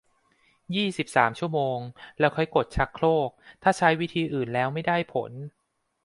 [0.75, 1.77] ยี่สิบสาม ชั่วโมง
[2.19, 3.29] แล้วค่อยกดชักโครก
[3.63, 5.31] ถ้าใช้วิธีอื่นแล้วไม่ได้ผล